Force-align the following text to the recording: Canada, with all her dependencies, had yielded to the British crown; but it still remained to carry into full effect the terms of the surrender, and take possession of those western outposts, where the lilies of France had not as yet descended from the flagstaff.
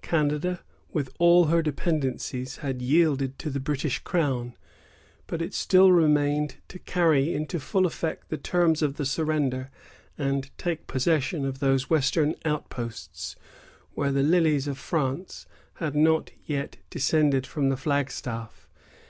Canada, 0.00 0.60
with 0.90 1.10
all 1.18 1.48
her 1.48 1.60
dependencies, 1.60 2.56
had 2.64 2.80
yielded 2.80 3.38
to 3.38 3.50
the 3.50 3.60
British 3.60 3.98
crown; 3.98 4.56
but 5.26 5.42
it 5.42 5.52
still 5.52 5.92
remained 5.92 6.56
to 6.66 6.78
carry 6.78 7.34
into 7.34 7.60
full 7.60 7.84
effect 7.84 8.30
the 8.30 8.38
terms 8.38 8.80
of 8.80 8.94
the 8.96 9.04
surrender, 9.04 9.68
and 10.16 10.48
take 10.56 10.86
possession 10.86 11.44
of 11.44 11.58
those 11.58 11.90
western 11.90 12.34
outposts, 12.46 13.36
where 13.92 14.12
the 14.12 14.22
lilies 14.22 14.66
of 14.66 14.78
France 14.78 15.44
had 15.74 15.94
not 15.94 16.30
as 16.30 16.36
yet 16.46 16.78
descended 16.88 17.46
from 17.46 17.68
the 17.68 17.76
flagstaff. 17.76 18.66